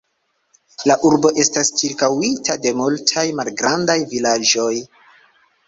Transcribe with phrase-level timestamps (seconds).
[0.91, 4.75] La urbo estas ĉirkaŭita de multaj malgrandaj vilaĝoj.